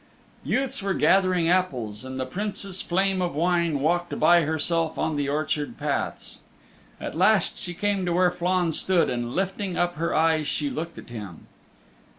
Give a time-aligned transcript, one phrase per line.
[0.43, 5.29] Youths were gathering apples, and the Princess Flame of Wine walked by herself on the
[5.29, 6.39] orchard paths.
[6.99, 11.09] At last she came to where Flann stood and lifting her eyes she looked at
[11.11, 11.45] him.